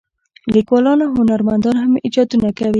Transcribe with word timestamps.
لیکوالان 0.53 0.99
او 1.05 1.11
هنرمندان 1.19 1.75
هم 1.81 1.91
ایجادونه 2.05 2.49
کوي. 2.57 2.69